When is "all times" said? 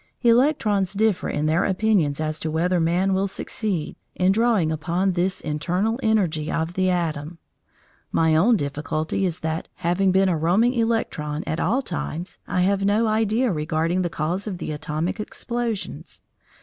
11.59-12.39